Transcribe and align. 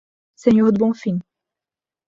Senhor 0.33 0.71
do 0.71 0.79
Bonfim 0.79 1.19